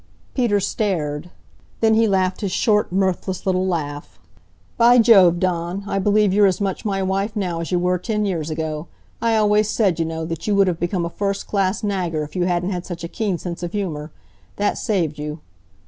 Peter 0.33 0.59
stared. 0.59 1.29
Then 1.79 1.93
he 1.93 2.07
laughed 2.07 2.41
his 2.41 2.51
short, 2.51 2.91
mirthless 2.91 3.45
little 3.45 3.67
laugh. 3.67 4.19
"By 4.75 4.97
Jove! 4.97 5.39
Dawn, 5.39 5.83
I 5.85 5.99
believe 5.99 6.33
you're 6.33 6.47
as 6.47 6.59
much 6.59 6.83
my 6.83 7.03
wife 7.03 7.35
now 7.35 7.59
as 7.61 7.71
you 7.71 7.77
were 7.77 7.99
ten 7.99 8.25
years 8.25 8.49
ago. 8.49 8.87
I 9.21 9.35
always 9.35 9.69
said, 9.69 9.99
you 9.99 10.05
know, 10.05 10.25
that 10.25 10.47
you 10.47 10.55
would 10.55 10.65
have 10.65 10.79
become 10.79 11.05
a 11.05 11.09
first 11.11 11.45
class 11.45 11.83
nagger 11.83 12.23
if 12.23 12.35
you 12.35 12.45
hadn't 12.45 12.71
had 12.71 12.83
such 12.83 13.03
a 13.03 13.07
keen 13.07 13.37
sense 13.37 13.61
of 13.61 13.73
humor. 13.73 14.11
That 14.55 14.79
saved 14.79 15.19
you." 15.19 15.41